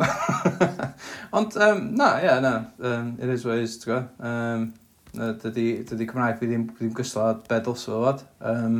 [1.34, 2.54] ond, um, na, ie, yeah, na.
[2.80, 4.10] Um, it is what it is, ti'n gwybod?
[4.30, 4.66] Um,
[5.14, 8.24] na, dydy, dydy Cymraeg fi ddim, ddim gyslo be dylsio fod.
[8.44, 8.78] Um,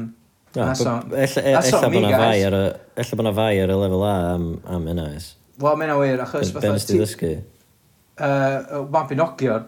[0.55, 2.63] Ella bod yna fai ar y...
[3.03, 5.29] Ella bod yna fai ar y lefel A am, am yna oes.
[5.59, 6.53] Wel, mae'n yna wir, achos...
[6.55, 7.33] Ben nes ti ddysgu?
[8.15, 9.67] Uh, Wan Pinogion.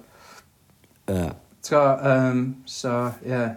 [1.11, 1.33] Yeah.
[1.66, 3.33] T'go, um, so, ie.
[3.35, 3.57] Yeah.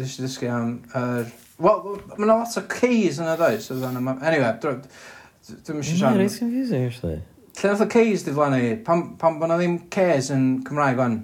[0.00, 0.74] Nes i ddysgu am...
[0.96, 1.30] Er...
[1.60, 3.70] Wel, mae yna lot o keys yna, does?
[3.72, 6.20] Anyway, dwi'n mysio siarad...
[6.20, 7.20] Mae'n confusing, actually.
[7.56, 8.74] Lle nath o keys di flaen i?
[8.84, 11.14] Pam, pam bod na ddim Cs yn Cymraeg o'n?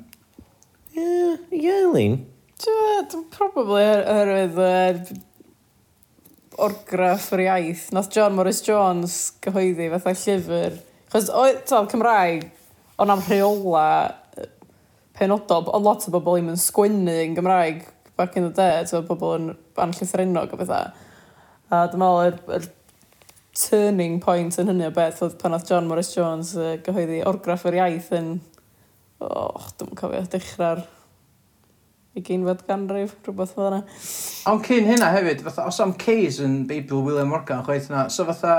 [0.92, 1.04] Ie,
[1.52, 2.22] yeah, Elin.
[2.62, 4.98] Dwi'n probably oherwydd er,
[6.62, 7.88] orgraff yr iaith.
[7.96, 10.76] Nath John Morris Jones gyhoeddi fatha llyfr.
[11.10, 12.46] Chos oedd Cymraeg,
[13.02, 13.86] ond am rheola
[15.18, 17.82] penodol, ond lot o bobl ddim yn sgwennu yn Gymraeg
[18.16, 19.50] back in the day, so bobl yn
[19.82, 20.94] anllythrennog o bethau.
[21.72, 22.70] A dwi'n meddwl, yr, yr
[23.58, 27.66] turning point yn hynny o beth oedd pan oedd John Morris Jones uh, gyhoeddi orgraff
[27.68, 28.34] yr iaith yn...
[29.22, 30.86] Och, dwi'n cofio, dechrau'r
[32.12, 33.82] y geinfod ganrif, rhywbeth fel yna.
[34.50, 38.26] Ond cyn hynna hefyd, fatha, os am C's yn Beibl William Morgan chwaith yna, so
[38.28, 38.56] fatha,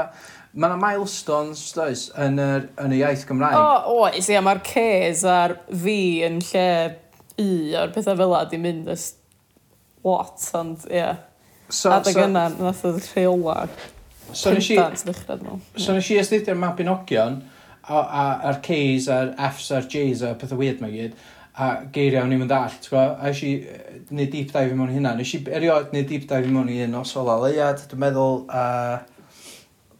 [0.53, 3.57] mae yna milestones, does, yn, yr, yn y iaith Gymraeg.
[3.59, 3.63] O,
[3.93, 6.67] oh, oes, ia, mae'r C's a'r V yn lle
[7.41, 9.07] I o'r pethau fel yna di mynd ys
[10.05, 10.99] lot, ond, ie.
[10.99, 11.21] Yeah.
[11.69, 13.63] So, Adeg so, yna, nath oedd rheola.
[14.33, 14.77] So nes i...
[15.07, 17.39] Dechrau, so nes i astudio'r Mabinogion,
[17.83, 21.17] a'r C's a'r F's a'r J's a'r pethau weird mae gyd
[21.53, 23.15] a geiriau o'n i'n mynd all, ti'n gwbod?
[23.19, 25.13] A eisiau uh, neud deep dive i mewn hynna.
[25.19, 28.39] Nes i erioed neud deep dive i mewn i un o sola leiad, dwi'n meddwl,
[28.49, 28.63] a...
[28.63, 29.09] Uh,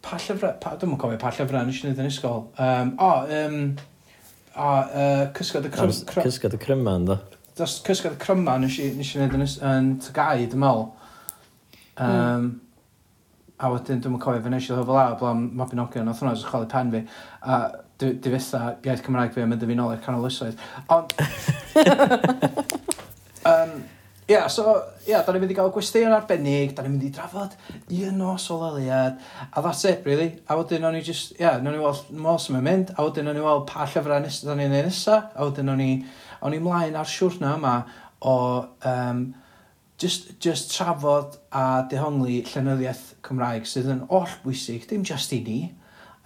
[0.03, 2.41] pa llyfrau, pa, dwi'n cofio pa llyfrau nes i neud yn ysgol.
[2.59, 3.59] Um, o, um,
[4.55, 5.93] a, uh, cysgod y crym...
[6.25, 7.19] Cysgod y cryman, do.
[7.57, 10.85] Dos cysgod y cryman nes i, nes i wneud yn, yn tygau, dwi'n meddwl.
[11.93, 12.51] Um, mm.
[13.63, 16.51] A wedyn, dwi'n cofio fe nes i ddod fel a, bla'n mabinogion, oedd hwnna, dwi'n
[16.51, 17.03] chwalu pen fi.
[17.45, 17.61] A
[18.01, 20.61] difetha iaith Cymraeg fi am mynd i fi nôl i'r canol ysoedd.
[20.93, 21.13] Ond...
[23.53, 23.81] um,
[24.23, 24.63] Ia, yeah, so,
[25.03, 27.57] ia, yeah, da ni'n mynd i gael gwestiwn arbennig, da ni'n mynd i drafod
[27.91, 29.17] un nos o leliad,
[29.51, 30.29] a that's it, really.
[30.47, 33.27] A wedyn o'n i just, ia, yeah, o'n i weld mos sy'n mynd, a wedyn
[33.27, 35.89] o'n i weld pa llyfrau nes, da ni'n neud nesa, a wedyn o'n i,
[36.39, 37.73] o'n i mlaen ar siwrna yma
[38.23, 38.37] o,
[38.93, 39.25] um,
[39.99, 45.59] just, just trafod a dehongli llenyddiaeth Cymraeg sydd yn oll bwysig, dim just i ni.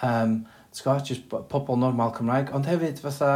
[0.05, 0.43] Um,
[0.83, 3.31] gwybod, just pobl normal Cymraeg, ond hefyd fatha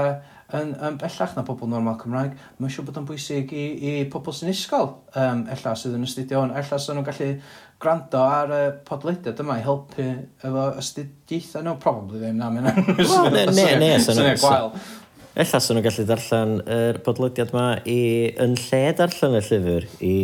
[0.57, 4.35] yn, yn bellach na pobl normal Cymraeg, mae'n siŵr bod yn bwysig i, i pobl
[4.35, 7.29] sy'n isgol, um, ella sydd yn astudio hwn, ella sydd nhw'n gallu
[7.81, 10.07] gwrando ar y podleidiad yma i helpu
[10.43, 14.75] efo astudiaethau nhw, probably ddim na, mae'n well, ne, ne, ne, syniad gwael.
[15.31, 17.99] Ella sy'n nhw'n gallu darllen yr podlediad yma i,
[18.43, 20.15] yn lle darllen y llyfr i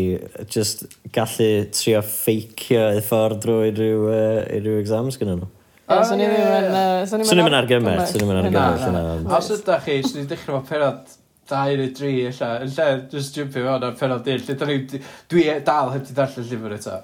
[0.52, 0.84] just
[1.16, 5.54] gallu trio ffeicio i ffordd drwy rhyw, uh, rhyw exams gyda nhw.
[5.88, 7.06] O, swn i ddim yn...
[7.08, 9.04] Swn i'm yn argymell, swn i'm yn argymell yna.
[9.38, 11.16] Os ydych chi, swn i'n dechrau fo perod
[11.48, 15.00] 2 neu 3 illa, yn lle just jumpio fewn ar penod 1, lle ni,
[15.32, 16.98] dwi e- dal heb di darllen llyfr eto.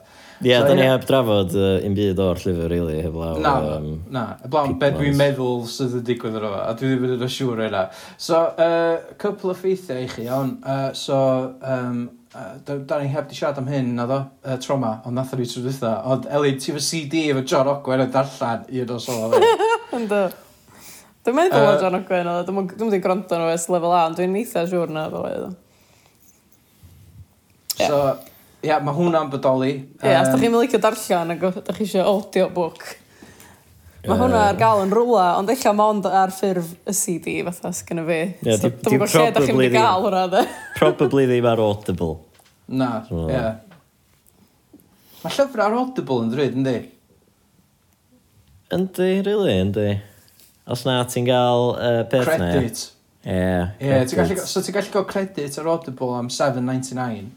[0.43, 3.37] Ie, yeah, so, da ni heb drafod uh, un byd o'r llyfr, really, heb law.
[3.39, 7.23] Na, um, na, heblaw, be dwi'n meddwl sydd yn digwydd ar a dwi ddim yn
[7.23, 7.85] yn siŵr yna.
[8.17, 11.21] So, uh, couple o ffeithiau i chi, on, uh, so,
[11.63, 15.35] um, Uh, da ni heb di siarad am hyn, na ddo, uh, tro ond nath
[15.37, 15.91] ni trwy dwytha.
[16.09, 19.41] Ond Elin, ti fy CD efo John Ogwen yn darllen un o sôn o
[19.99, 20.21] Ynddo.
[21.27, 24.33] Dwi'n meddwl o John Ogwen, dwi'n mynd i'n gwrando nhw es lefel A, ond dwi'n
[24.41, 25.53] eitha siwr na fel oedd.
[27.77, 29.71] So, ia, yeah, mae hwnna'n bodoli.
[29.75, 32.89] Ie, yeah, um, os da chi'n mynd licio darllen, ac da chi eisiau audiobook.
[34.03, 37.69] Mae hwnna ar gael yn rwla, ond eich am ond ar ffurf y CD, fatha
[37.71, 38.17] sgynna fi.
[38.43, 40.41] Yeah, so, Dwi'n gwybod lle da chi'n mynd i gael hwnna, dde.
[40.75, 42.17] Probably ddim ar Audible.
[42.67, 43.07] Na, ie.
[43.07, 44.81] So, yeah.
[45.23, 46.75] Mae llyfr ar Audible yn drwyd, yndi?
[48.75, 49.87] Yndi, really, yndi.
[50.73, 52.83] Os na, ti'n gael uh, peth Credit.
[53.23, 53.39] Ie.
[53.39, 54.03] Yeah, yeah,
[54.43, 57.31] so ti'n gallu cael credit ar Audible am 7.99.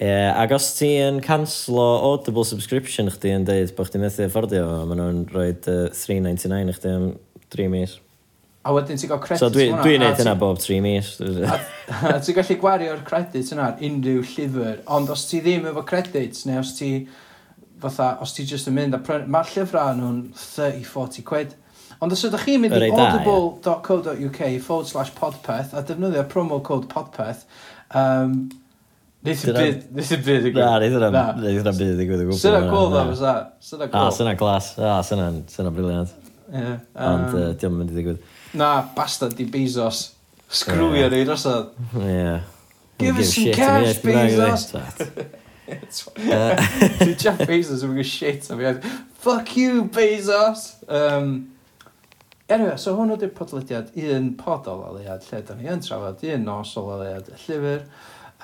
[0.00, 4.24] Ie, yeah, ac os ti'n yn canslo Audible subscription chdi yn deud bod chdi'n methu
[4.24, 7.10] affordio fo, maen nhw'n rhoi uh, 3.99 i chdi am
[7.52, 7.98] 3 mis.
[8.64, 9.84] A wedyn ti'n cael credits so dwi, hwnna.
[9.84, 11.10] Dwi'n neud hynna bob 3 mis.
[12.14, 16.46] a ti'n gallu gwario'r credits yna ar unrhyw llyfr, ond os ti ddim efo credits,
[16.48, 16.90] neu os ti
[17.84, 21.52] fatha, os ti just yn mynd a prynu, mae'r llyfrau nhw'n 30-40 quid.
[22.00, 27.44] Ond os ydych chi'n mynd i audible.co.uk forward slash podpeth a defnyddio promo code podpeth,
[27.92, 28.46] um,
[29.20, 30.94] Nes i byd, nes i byd i gwybod.
[31.12, 32.38] Na, nes i'n byd i gwybod.
[32.40, 33.34] Syna cool dda, fysa.
[33.60, 34.00] Syna ah, cool.
[34.00, 34.70] A, syna glas.
[34.80, 36.14] A, syna'n syna briliant.
[36.50, 38.24] Yeah, um, Ond uh, diolch yn mynd i ddigwydd.
[38.58, 40.06] Na, bastard di Bezos.
[40.48, 41.12] Screwio yeah.
[41.12, 41.76] ni drosodd.
[42.00, 42.40] Ie.
[42.98, 44.72] Give us some cash, Bezos.
[45.70, 48.86] Dwi'n Jeff Bezos yn mynd shit am iaith.
[49.20, 50.64] Fuck you, Bezos!
[50.88, 51.34] Um,
[52.48, 56.48] anyway, so hwn ydy'r podlediad un pod o loliad, lle da ni yn trafod, un
[56.48, 57.84] nos o loliad, llyfr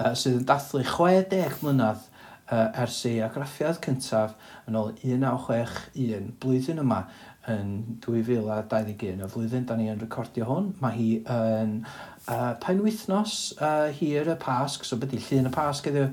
[0.00, 2.04] uh, sydd yn dathlu 60 mlynedd
[2.50, 4.37] uh, ers ei agraffiad cyntaf
[4.68, 7.04] yn ôl 1961 blwyddyn yma
[7.52, 7.70] yn
[8.02, 10.72] 2021 y flwyddyn da ni yn recordio hwn.
[10.82, 16.11] Mae hi yn uh, penwythnos uh, hir y Pasg, so byddu llun y Pasg ydyw.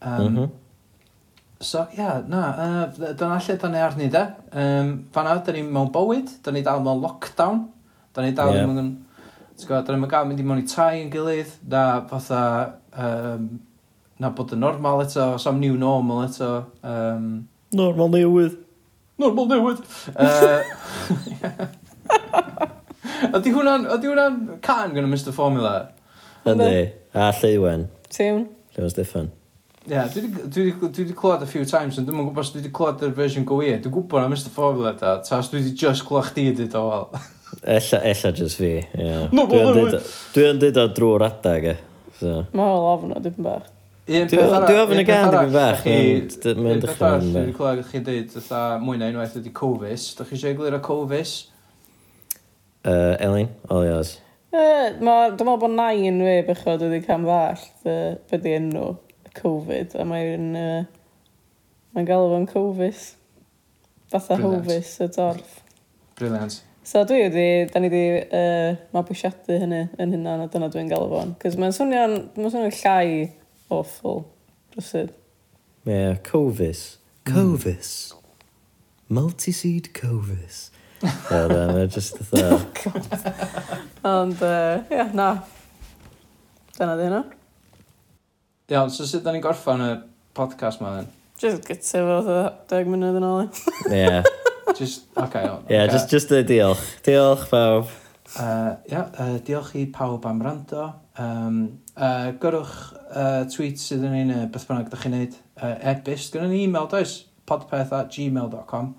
[0.00, 0.58] Um, mm -hmm.
[1.60, 4.22] So, ia, yeah, na, uh, dyna lle da ni arni, de.
[4.56, 7.66] Um, fanna, da ni mewn bywyd, da ni dal mewn lockdown,
[8.16, 8.64] da ni dal yeah.
[8.64, 8.94] mewn
[9.60, 12.42] T'gwbod, dan ni'm yn gael mynd i mewn i tai yn gilydd, na fatha,
[12.96, 13.46] um,
[14.20, 18.56] na bod yn normal eto, sa'm new normal eto, Um, Normal newydd.
[19.20, 19.82] Normal newydd!
[20.18, 20.62] uh,
[23.30, 25.74] Ydy hwnna'n, ydy hwnna'n can gan y Mr Formula?
[26.48, 27.84] Yndi, a Llywen.
[28.10, 28.46] Tiwn.
[28.74, 29.28] Llywen Steffan.
[29.86, 32.72] Ie, yeah, dwi wedi clywed a few times, ond dwi'n yn gwybod os dwi wedi
[32.76, 33.78] clywed yr version go wir.
[33.80, 36.82] Dwi'n gwybod na Mr Formula da, ta os dwi wedi just clywed chdi dweud o
[36.88, 37.06] wel.
[37.62, 38.86] Ella, ella just fi, ie.
[38.96, 39.28] Yeah.
[39.36, 41.76] No, dwi yn dweud o drwy'r adag, e.
[42.16, 42.40] So.
[42.56, 43.66] Mae hwnna'n ofn o dipyn bach.
[44.08, 45.84] Dwi ofn y gan dipyn bach.
[45.84, 47.20] Mae'n dechrau.
[47.20, 47.36] yn bach.
[47.36, 50.06] dwi'n clywed chi dweud, dda mwy na unwaith ydi Covis.
[50.16, 51.34] Da chi eisiau eglur o Covis?
[52.80, 54.14] Uh, Elin, all yours.
[54.56, 58.88] Dwi'n meddwl bod nain fi bychod wedi cam ddallt beth di enw
[59.36, 60.80] Covid, a mae'n uh,
[61.92, 63.04] mae galw fo'n Covis.
[64.10, 65.60] Fatha Hovis y dorf.
[66.18, 66.62] Brilliant.
[66.82, 71.10] So dwi wedi, da ni wedi uh, mabwysiadu hynny yn hynna, a dyna dwi'n gael
[71.10, 71.34] fo'n.
[71.42, 73.26] Cos mae'n swnio'n mae'n swnio'n llai
[73.68, 74.22] awful,
[74.72, 75.12] rwysydd.
[75.84, 76.96] Ie, yeah, Covis.
[77.28, 77.92] Covis.
[78.16, 78.48] Mm.
[79.20, 80.62] Multiseed Covis.
[81.04, 82.64] Ie, yeah, mae'n just the third.
[84.00, 85.30] Oh, Ond, ie, uh, na.
[86.78, 87.22] Dyna di hynna.
[88.72, 89.94] Iawn, so sut da ni'n gorffan y
[90.32, 91.12] podcast ma, then?
[91.40, 93.48] Just gyda fo, 10 munud yn ôl.
[93.92, 94.22] Ie.
[94.78, 95.92] Just, okay, on, yeah, okay.
[95.92, 96.84] just, just a diolch.
[97.02, 97.88] Diolch pawb.
[98.38, 100.86] Uh, yeah, uh, diolch i pawb am rando.
[101.18, 102.76] Um, uh, gyrwch
[103.10, 105.38] uh, tweet sydd yn un uh, beth bynnag ydych chi'n neud.
[105.58, 107.16] Uh, Ebyst, gynnu ni e-mail does,
[107.50, 108.94] podpeth at gmail.com.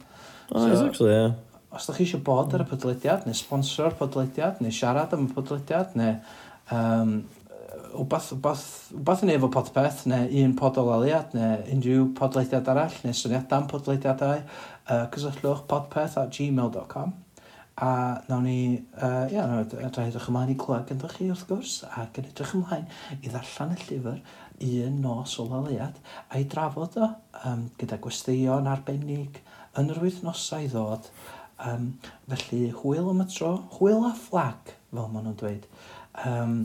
[0.51, 1.37] Oh, so, actually, yeah.
[1.71, 5.35] Os ydych chi eisiau bod ar y podlediad, neu sponsor podlediad, neu siarad am y
[5.35, 6.17] podlediad, neu
[6.75, 7.21] um,
[7.95, 12.97] wbath, wbath, wbath yn efo podpeth, neu un pod o laliad, neu unrhyw podlediad arall,
[13.05, 14.43] neu syniadau am podlediadau,
[14.87, 17.13] uh, cysylltwch podpeth at gmail.com
[17.81, 17.91] a
[18.27, 22.19] nawn ni, uh, ia, nawn ni edrych ymlaen i clywed gyda chi wrth gwrs ac
[22.21, 22.87] yn edrych ymlaen
[23.21, 24.19] i ddarllen y llyfr
[24.61, 25.97] un nos o laliad
[26.29, 27.07] a'i drafod o
[27.45, 29.41] um, gyda gwesteion arbennig
[29.79, 31.09] yn yr wythnosau ddod.
[31.61, 31.93] Um,
[32.29, 35.69] felly hwyl am y tro, hwyl a fflag fel maen nhw'n dweud.
[36.25, 36.57] Um,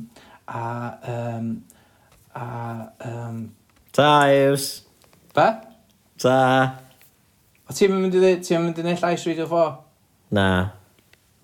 [0.48, 0.64] a,
[1.12, 1.52] um,
[2.34, 2.48] a,
[3.10, 3.44] um...
[3.96, 4.72] Ta, Iws.
[5.36, 5.46] Be?
[6.22, 6.40] Ta.
[7.66, 9.70] O ti'n mynd i ddweud, ti'n mynd i wneud llais Radio 4?
[10.38, 10.50] Na.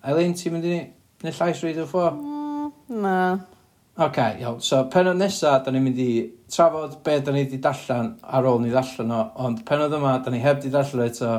[0.07, 0.77] Eileen, ti'n mynd i
[1.23, 2.13] wneud llais Radio 4?
[2.15, 2.69] Mm,
[3.03, 3.17] na.
[4.07, 4.61] Ok, iawn.
[4.63, 6.13] So, penod nesa, da ni'n mynd i
[6.53, 10.33] trafod be da ni wedi darllen ar ôl ni ddarllen o, ond penod yma, da
[10.33, 11.33] ni heb di darllen eto.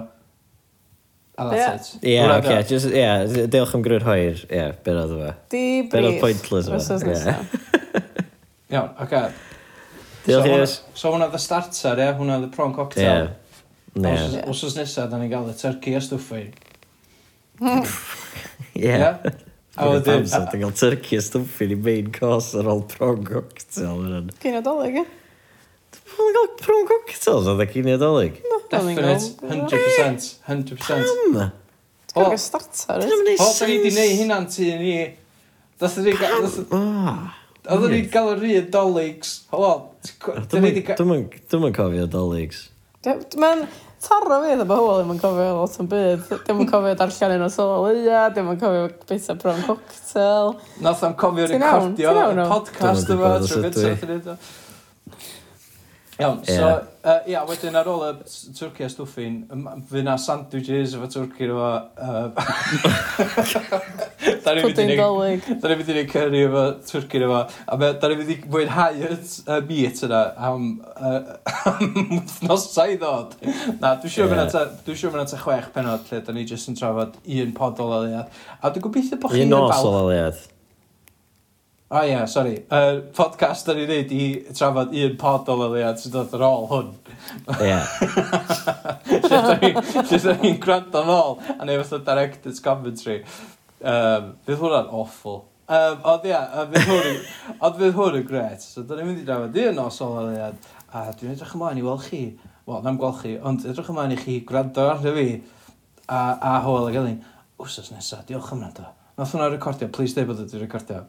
[1.34, 2.04] A that's it.
[2.04, 2.68] Ie, yeah, oce, okay.
[2.70, 3.24] just, yeah,
[3.56, 5.32] diolch am gryd hwyr, ie, yeah, ben oedd yma.
[5.50, 5.96] Di brief.
[5.96, 7.38] Ben oedd pointless yma.
[8.76, 9.24] Iawn, oce.
[10.28, 10.76] Diolch, Ies.
[10.92, 12.20] So, hwnna the starter, ie, yeah?
[12.20, 13.08] hwnna the prawn cocktail.
[13.08, 13.40] Yeah.
[14.50, 16.46] Os- Os nesaf, da ni'n gael y turkey a stwffi.
[18.80, 18.94] Ie.
[19.74, 20.26] A wedyn...
[20.30, 24.02] Da gael turkey a stwffi ni main course ar ôl prawn cocktail.
[24.42, 25.06] Cyn adolyg, e?
[26.14, 28.42] Dwi'n gael prawn cocktails oedd y cyn adolyg.
[28.74, 30.32] Definite, 100%.
[30.50, 30.82] 100%.
[30.88, 31.06] Pam?
[32.14, 32.42] Dwi'n gael oh.
[32.42, 33.06] starter.
[33.06, 33.46] Dwi'n gwneud sens.
[33.46, 34.98] O, da ni wedi gwneud hynna'n tu ni.
[35.80, 37.32] Pam?
[37.64, 39.36] Oedden ni'n gael yr un doligs.
[39.54, 39.74] Helo,
[40.52, 40.66] dwi'n...
[41.62, 42.68] mynd cofio dolygs.
[43.04, 43.66] Mae'n
[44.04, 46.22] taro fi efo bobl ddim yn cofio lot o'n byd.
[46.48, 50.54] Dim yn cofio darllen un o solia, dim yn cofio beth o bron cocktail.
[50.86, 54.52] Nath am cofio recordio y podcast yma trwy gyntaf.
[56.22, 57.10] Iawn, so, Ie.
[57.10, 61.08] uh, ia, wedyn ar ôl y s- twrci a stwffin, ym- fy na sandwiches efo
[61.10, 61.70] twrci efo...
[61.98, 62.30] Uh,
[64.44, 65.00] da ni'n mynd i Pwdyn neud...
[65.02, 65.48] dolyg.
[65.64, 67.40] Da ni'n mynd i neud curry efo twrci efo.
[67.74, 71.20] A me, da ni'n mynd i mwynhau y t- y meat yna am, uh,
[71.74, 73.36] am wythnosau i ddod.
[73.82, 74.40] Na, dwi'n siŵr Ie.
[74.46, 74.72] yeah.
[74.86, 77.90] dwi siŵr fyna ta chwech penod lle da ni jyst yn trafod un pod o
[77.90, 78.30] leliad.
[78.62, 80.44] A dwi'n gobeithio bod chi'n Un nos o ddaliad.
[81.94, 82.56] O oh, ie, yeah, sori.
[82.74, 84.28] Yr uh, podcast da ni'n neud i
[84.58, 86.88] trafod un pod o leliad sy'n dod ar ôl hwn.
[87.54, 87.68] Ie.
[87.68, 87.92] Yeah.
[90.10, 93.20] Lle da ni'n gwrando yn ôl, a neu fatha director's commentary.
[93.86, 95.44] Um, fydd hwnna'n awful.
[95.70, 96.40] Um, ond ia,
[96.72, 97.20] fydd hwn,
[97.68, 98.66] ond fydd hwn yn gret.
[98.66, 100.58] So, da ni'n mynd i drafod un os o leliad,
[100.90, 102.24] a dwi'n edrych ymlaen i weld chi.
[102.72, 105.28] Wel, na'm gweld chi, ond edrych ymlaen i chi gwrando arno fi
[106.08, 107.22] a, a hwyl ag elin.
[107.62, 108.88] Wsos nesaf, diolch am rando.
[109.14, 111.04] Nath hwnna recordio, please dweud bod ydy'n recordio.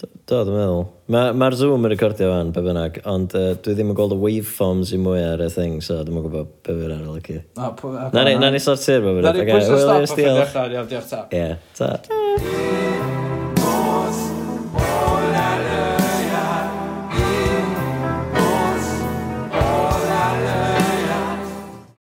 [0.00, 0.84] Do, dwi'n meddwl.
[1.12, 4.20] Mae'r ma Zoom yn recordio fan, pe bynnag, ond uh, dwi ddim yn gweld y
[4.22, 7.40] waveforms i mwy ar y thing, so dwi'n gwybod pe fyr ar y lygu.
[8.16, 9.26] Na ni sortir, pe fyr.
[9.26, 11.26] Na ni pwysio stop o ffynu allan, iawn, diolch ta.
[11.34, 12.89] Ie, ta.